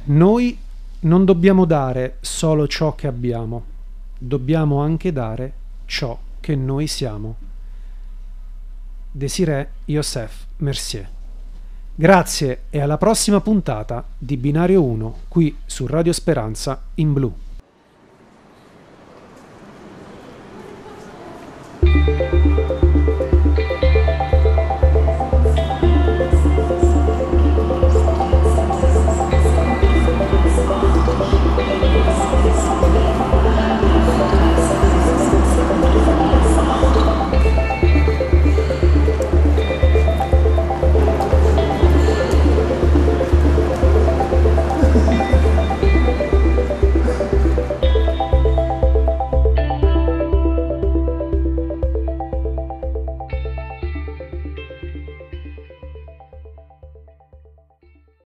Noi 0.06 0.58
non 1.02 1.26
dobbiamo 1.26 1.66
dare 1.66 2.18
solo 2.22 2.68
ciò 2.68 2.96
che 2.96 3.06
abbiamo, 3.06 3.64
dobbiamo 4.18 4.82
anche 4.82 5.14
dare 5.14 5.54
ciò 5.86 6.18
che 6.40 6.56
noi 6.56 6.88
siamo. 6.88 7.36
Desiree 9.12 9.70
Youssef 9.86 10.46
Mercier. 10.58 11.08
Grazie 11.94 12.62
e 12.72 12.80
alla 12.80 12.98
prossima 12.98 13.40
puntata 13.40 14.04
di 14.18 14.38
Binario 14.38 14.84
1 14.84 15.20
qui 15.28 15.56
su 15.68 15.86
Radio 15.86 16.14
Speranza 16.14 16.82
in 16.96 17.14
blu. 17.14 17.32